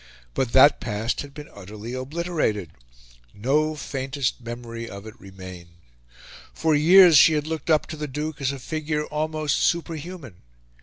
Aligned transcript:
But 0.33 0.51
that 0.53 0.79
past 0.79 1.21
had 1.21 1.31
been 1.31 1.47
utterly 1.53 1.93
obliterated 1.93 2.71
no 3.35 3.75
faintest 3.75 4.41
memory 4.43 4.89
of 4.89 5.05
it 5.05 5.13
remained. 5.21 5.69
For 6.55 6.73
years 6.73 7.19
she 7.19 7.33
had 7.33 7.45
looked 7.45 7.69
up 7.69 7.85
to 7.85 7.97
the 7.97 8.07
Duke 8.07 8.41
as 8.41 8.51
a 8.51 8.57
figure 8.57 9.05
almost 9.05 9.57
superhuman. 9.57 10.37